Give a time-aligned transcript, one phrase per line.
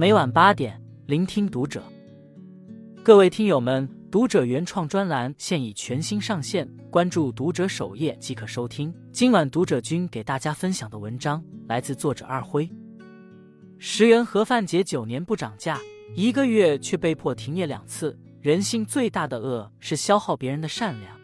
[0.00, 1.82] 每晚八点，聆听读者。
[3.04, 8.90] 各位听友们，读者原创专栏现已全新上线，关注读者首页即可收听。
[9.12, 12.66] 今晚读者君给大家分享的文章来自作者二辉。
[13.78, 15.78] 十元盒饭节九年不涨价，
[16.14, 18.18] 一个月却被迫停业两次。
[18.40, 21.14] 人性最大的恶是消耗别人的善良。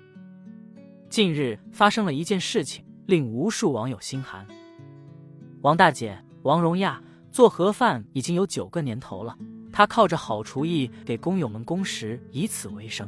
[1.09, 4.47] 近日发生了一件事情，令无数网友心寒。
[5.63, 7.03] 王大姐王荣亚
[7.37, 9.37] 做盒饭已经有九个年头了，
[9.71, 13.07] 她靠着好厨艺给工友们供食，以此为生。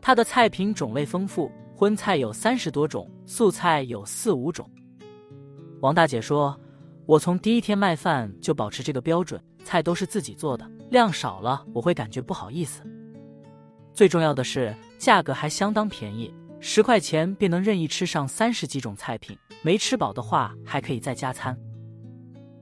[0.00, 4.70] 她的菜品种类丰富，荤菜有三十多种，素菜有四五种。
[5.80, 6.56] 王大姐说
[7.06, 12.84] ：“我从第一天卖饭就保持这个标准，菜都是自己做的，量少了我会感觉不好意思。
[13.92, 21.58] 最重要的是价格还相当便宜。”十块钱便能任意吃上三十几种菜品，没吃饱的话还可以再加餐。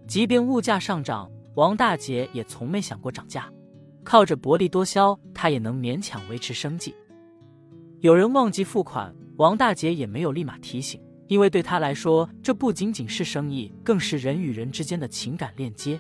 [0.07, 3.51] 即便物价上涨，王大姐也从没想过涨价，
[4.05, 6.95] 靠着薄利多销，她也能勉强维持生计。
[8.01, 15.99] 有人忘记付款，王大姐也没有立马提醒，因为对她来说，这不仅仅是生意，更是人与人之间的情感链接。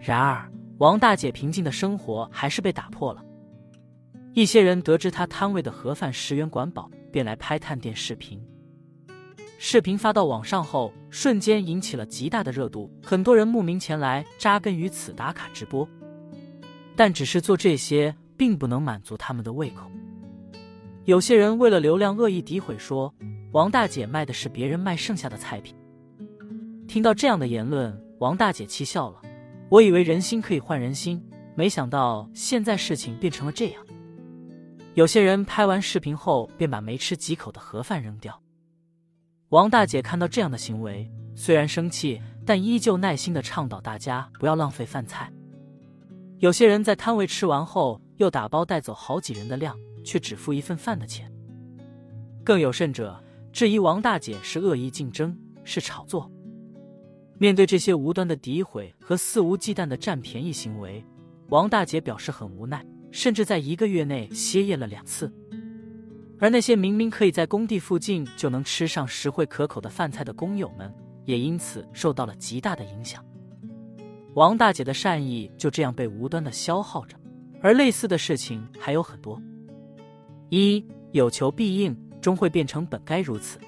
[0.00, 3.22] 然而，王大姐平静的生活还是被打破了。
[4.32, 8.40] 一些人得知她摊位的盒饭十元管饱，便来拍探店视频。
[9.58, 15.88] 视频发到网上后，瞬间引起了极大的热度，很多人慕名前来扎根于此打卡直播。
[16.94, 19.90] 但只是做这些，并不能满足他们的胃口。
[21.04, 23.14] 有些人为了流量恶意诋毁说，
[23.52, 25.74] 王大姐卖的是别人卖剩下的菜品。
[26.86, 29.22] 听到这样的言论，王大姐气笑了。
[29.68, 31.22] 我以为人心可以换人心，
[31.54, 33.82] 没想到现在事情变成了这样。
[34.94, 38.40] 有些人拍完视频后便把没吃几口的盒饭扔掉。
[39.50, 45.32] 王大姐看到这样的行为，虽然生气，但依旧耐心的倡导大家不要浪费饭菜。
[46.38, 51.32] 有些人在摊位吃完后又打包带走好几人的量，却只付一份饭的钱。
[52.42, 56.28] 更有甚者，质疑王大姐是恶意竞争，是炒作。
[57.38, 61.04] 面对这些无端的诋毁和肆无忌惮的占便宜行为，
[61.50, 62.84] 王大姐表示很无奈。
[63.12, 65.32] 甚至在一个月内歇业了两次，
[66.38, 70.92] 而那些明明可以在工地附近就能吃上实惠可口的饭菜的工友们，
[71.24, 73.24] 也因此受到了极大的影响。
[74.34, 77.16] 王大姐的善意就这样被无端的消耗着，
[77.62, 79.40] 而类似的事情还有很多。
[80.50, 83.58] 一有求必应，终会变成本该如此。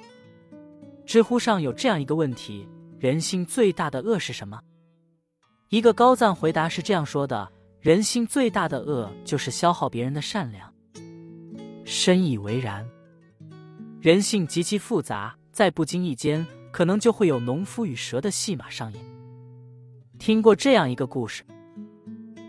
[1.07, 2.69] 知乎上有这样一个问题：
[2.99, 4.61] 人性最大的恶是什么？
[5.71, 7.49] 一个高赞回答是这样说的。
[7.81, 10.71] 人性最大的恶就是消耗别人的善良，
[11.91, 12.87] 深以为然。
[13.99, 19.03] 人性极其复杂，在不经意间，可能就会有农夫与蛇的戏码上演。
[20.19, 21.43] 听过这样一个故事：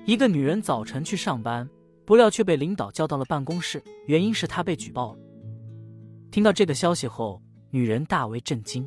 [0.03, 1.69] 一个女人早晨去上班，
[2.03, 5.19] 不料却被领导叫到了办公室，原因是她被举报了。
[6.31, 7.41] 听到这个消息后，
[7.71, 8.85] 女人大为震惊。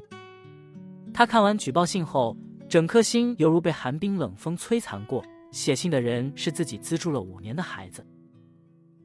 [1.15, 2.37] 她看完举报信后，
[2.69, 5.25] 整颗心犹如被寒冰冷风摧残过。
[5.51, 8.07] 写信的人是自己资助了五年的孩子，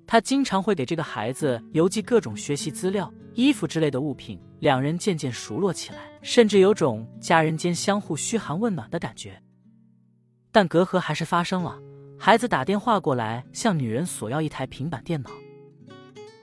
[0.08, 9.40] 他经常会给这个孩子邮寄各种学习资料、衣服之类的物品，两人渐渐熟络起来，甚至有种家人间相互嘘寒问暖的感觉。
[10.52, 11.78] 但隔阂还是发生了，
[12.18, 15.30] 孩子打电话过来向女人索要一台平板电脑，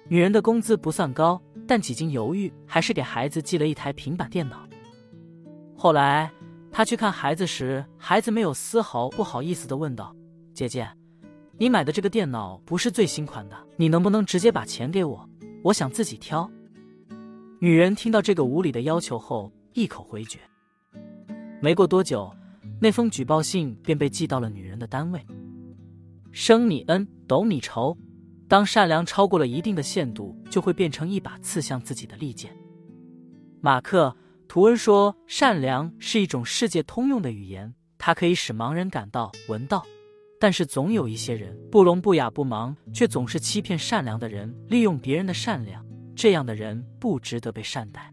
[0.06, 4.68] 女人的工资不算高，但几经犹豫，还是给孩子寄了一台平板电脑。
[5.76, 6.30] 后来。
[6.76, 10.12] 他去看孩子时，孩子没有丝毫不好意思的问道
[10.52, 10.84] ：“姐姐，
[11.56, 15.28] 你买的这个电脑不是最新款的，你能不能直接把钱给我？
[15.62, 16.50] 我想自己挑。”
[17.60, 20.38] 女人听到这个无理的要求后，一口回绝。
[21.60, 22.30] 没过多久，
[22.80, 25.24] 那封举报信便被寄到了女人的单位。
[26.30, 27.96] 生你恩，斗你仇，
[28.48, 32.54] 当善良超过了一定的限度，就会变成一把刺向自己的利剑。
[33.60, 34.16] 马克。
[34.46, 39.84] 图文说：“善良是一种世界通用的语言，它可以使盲人感到闻到。
[40.44, 45.82] 但是总有一些人不聋不哑不盲，却总是欺骗善良的人，利用别人的善良。
[46.14, 48.12] 这样的人不值得被善待。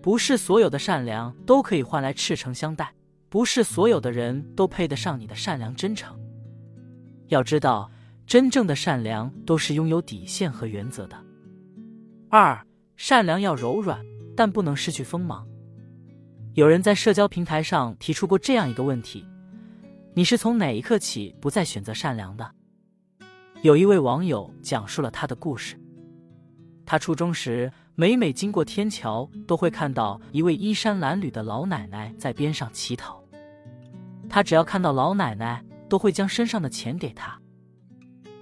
[0.00, 2.94] 不是所有的善良都可以换来赤诚相待，
[3.28, 6.16] 不是所有的人都配得上你的善良真诚。
[7.26, 7.90] 要知道，
[8.24, 11.16] 真正的善良都是拥有底线和原则的。
[12.30, 12.64] 二，
[12.94, 13.98] 善良要柔软。”
[14.36, 15.44] 但不能失去锋芒。
[16.54, 19.26] 有人在社交平台上提出过这样一个问题：
[20.18, 22.50] 你是从哪一刻起不再选择善良的？
[23.60, 25.78] 有一位网友讲述了他的故事。
[26.86, 33.22] 他初中时，每每经过天桥，都会看到一位衣衫褴褛的老奶奶在边上乞讨。
[34.26, 37.38] 他只要看到老奶奶，都会将身上的钱给她。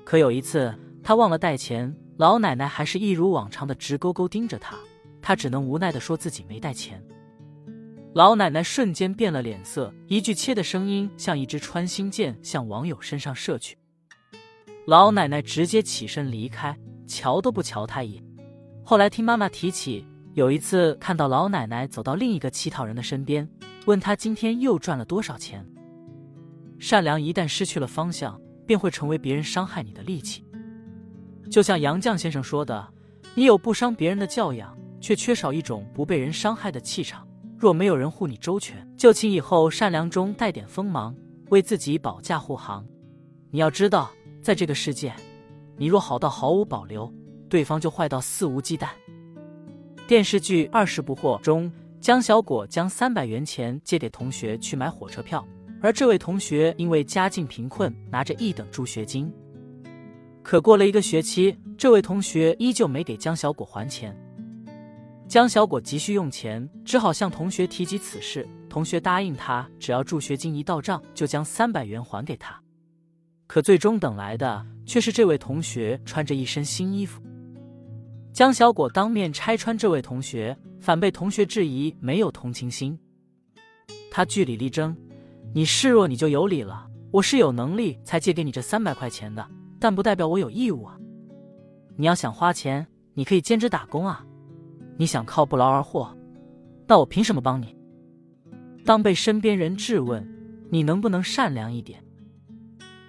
[0.04, 0.72] 可有一次，
[1.02, 4.76] 他忘了带钱，老奶奶还是一如往常的直勾勾盯着他，
[5.20, 7.04] 他只能无奈的说自己没带钱。
[8.14, 13.76] 老奶奶瞬间变了脸色，一句切的声音像一支穿心箭向网友身上射去。
[14.86, 16.78] 老奶奶直接起身离开，
[17.08, 18.24] 瞧都不瞧他一眼。
[18.84, 23.48] 后来听妈妈提起，有一次看到老奶奶走到另一个乞讨人的身边，
[23.86, 25.66] 问他今天又赚了多少钱。
[26.78, 28.40] 善良一旦失去了方向。
[28.66, 30.42] 便会成为别人伤害你的利器。
[31.50, 32.88] 就像杨绛先生说的
[33.36, 37.28] ：“你有不伤别人的教养，却缺少一种不被人伤害的气场。
[37.64, 41.16] 若没有人护你周全，就请以后善良中带点锋芒，
[41.48, 42.86] 为自己保驾护航。
[43.50, 44.10] 你要知道，
[44.42, 45.10] 在这个世界，
[45.78, 47.10] 你若好到毫无保留，
[47.48, 48.88] 对方就坏到肆无忌惮。”
[50.06, 51.72] 电视剧《二十不惑》中，
[52.02, 55.42] 江小果将三百元钱借给同学去买火车票。
[55.80, 59.32] 而这位同学因为家境贫困，拿着一等助学金。
[60.42, 64.14] 可过了一个学期，这位同学依旧没给江小果还钱。
[65.26, 68.46] 江小果急需用钱，只好向同学提及此事。
[68.68, 72.60] 同学答应他，只要助学金一到账，就将三百元还给他。
[73.46, 77.22] 可最终等来的却是这位同学穿着一身新衣服。
[78.32, 82.98] 江小果当面拆穿这位同学，反被同学质疑没有同情心。
[84.10, 84.96] 他据理力争。
[85.52, 89.48] 你示弱你就有理了，我是有能力才借给你这三百块钱的，
[89.78, 90.98] 但不代表我有义务啊。
[91.96, 94.26] 你要想花钱，你可以兼职打工啊。
[94.96, 96.16] 你想靠不劳而获，
[96.86, 97.76] 那我凭什么帮你？
[98.84, 100.26] 当被身边人质问，
[100.70, 102.02] 你能不能善良一点？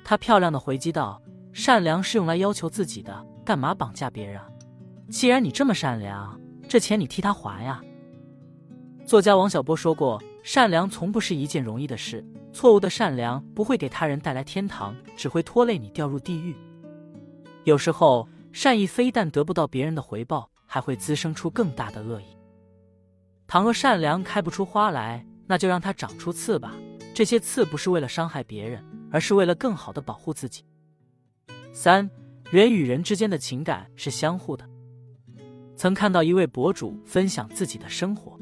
[0.04, 1.22] 他漂亮的回击道
[1.52, 4.42] ：“善良是用来要求自己的，干嘛绑架别人？
[5.10, 7.82] 既然你这么善良，这钱你替他还呀。”
[9.06, 10.22] 作家王小波说过。
[10.44, 12.24] 善良从不是一件容易的事，
[12.54, 16.56] 错误的善良不会给他人带来天堂，只会拖累你掉入地狱。
[17.64, 22.26] 有时候，善意非但得不到别人的回报，还会滋生出更大的恶意。
[23.48, 26.76] 倘若善良开不出花来，那就让它长出刺吧。
[27.14, 30.66] 这些刺不是为了伤害别人，而是为了更好的保护自己。
[31.72, 32.10] 三，
[32.52, 34.70] 人与人之间的情感是相互的。
[35.78, 38.38] 曾看到一位博主分享自己的生活。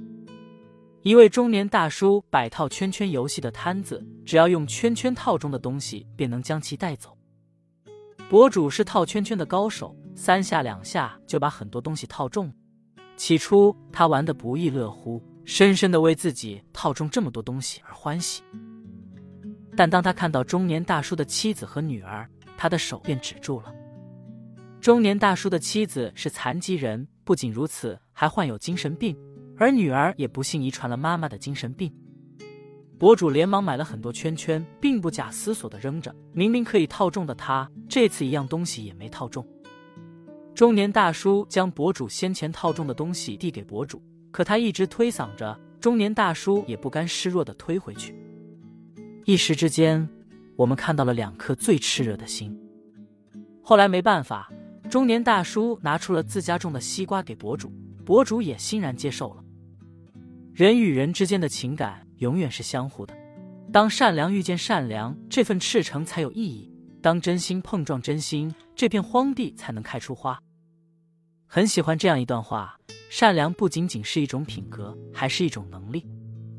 [1.04, 7.16] 一位中年大叔摆套圈圈游戏的摊子，只要用圈圈套中的东西，便能将其带走。
[8.28, 12.52] 博主是套圈圈的高手，三下两下就把很多东西套中。
[13.16, 18.42] 起初他玩得不亦乐乎，深深的为自己套中这么多东西而欢喜。
[19.76, 23.74] 但当他看到中年大叔的妻子和女儿，他的手便止住了。
[24.80, 29.18] 中年大叔的妻子是残疾人，不仅如此，还患有精神病。
[29.56, 31.94] 而女儿也不幸遗传了妈妈的精神病。
[32.98, 36.14] 博主连忙买了很多圈圈，并不假思索的扔着。
[36.34, 39.46] 明明可以套中的他，这次一样东西也没套中。
[40.56, 44.00] 中年大叔将博主先前套中的东西递给博主，
[44.32, 48.16] 可他一直推搡着，中年大叔也不甘示弱的推回去。
[49.26, 50.08] 一时之间，
[50.56, 52.56] 我们看到了两颗最炽热的心。
[53.64, 54.52] 后来没办法，
[54.92, 57.72] 中年大叔拿出了自家种的西瓜给博主，
[58.06, 59.44] 博主也欣然接受了。
[60.54, 63.18] 人与人之间的情感永远是相互的，
[63.72, 66.70] 当善良遇见善良，这份赤诚才有意义；
[67.02, 70.40] 当真心碰撞真心，这片荒地才能开出花。
[71.46, 72.78] 很喜欢这样一段话：
[73.10, 76.06] 善良不仅仅是一种品格，还是一种能力。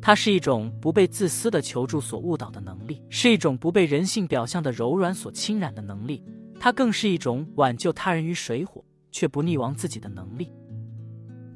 [0.01, 6.23] 它是一种不被自私的求助所误导的能力，是一种不被人性表象的柔软所侵染的能力。
[6.61, 10.53] 它更是一种挽救他人于水火却不溺亡自己的能力。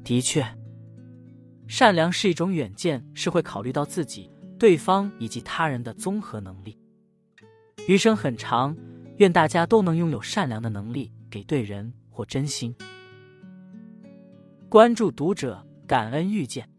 [0.03, 0.45] 的确。
[1.67, 6.75] 善良是一种远见，是会考虑到自己、对方以及他人的综合能力。
[7.87, 8.75] 余生很长，
[9.19, 12.73] 愿大家都能拥有善良的能力，给对人或真心。
[14.69, 16.69] 关注读者，感恩遇见。